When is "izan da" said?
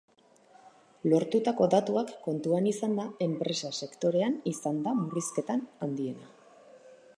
4.55-4.97